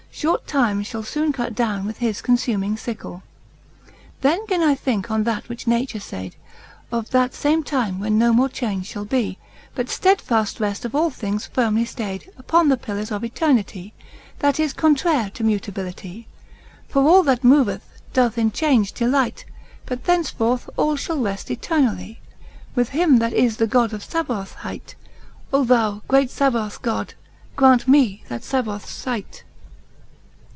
[0.13, 3.23] Short Time fhall foon cut down with his confuming fickle.
[3.87, 3.91] II.
[4.19, 6.33] Then gin I think on that, which Nature fayd,
[6.91, 9.37] Of that fame time, when no more Change fhall be,
[9.73, 14.03] But fledfafl reft of all things firmely ftay'd Upon the pillours of eternity, J
[14.39, 16.25] That is contrayr to Mutabilitie:
[16.59, 19.45] \ For all that moveth, doth in Change delight:
[19.87, 22.19] But thence forth all fhall reft eternally
[22.75, 24.93] With him, that is the God of fabbaoth hight:
[25.53, 25.63] O!
[25.63, 27.13] that great fabbaoth God,
[27.55, 29.45] grant me that fabbaoths fight.